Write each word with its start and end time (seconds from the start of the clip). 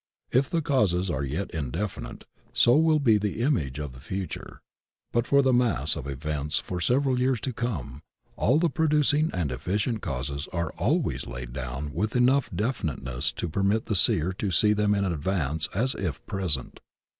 If 0.31 0.49
the 0.49 0.63
causes 0.63 1.11
are 1.11 1.23
yet 1.23 1.51
indefinite, 1.51 2.25
so 2.53 2.75
will 2.75 2.97
be 2.99 3.19
the 3.19 3.43
images 3.43 3.85
of 3.85 3.91
the 3.93 3.99
future. 3.99 4.63
But 5.11 5.27
for 5.27 5.43
the 5.43 5.53
mass 5.53 5.95
of 5.95 6.07
events 6.07 6.57
for 6.57 6.81
several 6.81 7.19
years 7.19 7.39
to 7.41 7.53
come 7.53 8.01
all 8.35 8.57
the 8.57 8.67
producing 8.67 9.29
and 9.31 9.51
efficient 9.51 10.01
causes 10.01 10.47
are 10.51 10.71
always 10.71 11.27
laid 11.27 11.53
down 11.53 11.93
with 11.93 12.15
enough 12.15 12.49
definiteness 12.49 13.31
to 13.33 13.47
permit 13.47 13.85
the 13.85 13.95
seer 13.95 14.33
to 14.39 14.49
see 14.49 14.73
them 14.73 14.95
in 14.95 15.05
advance 15.05 15.69
as 15.71 15.93
if 15.93 16.25
present. 16.25 16.79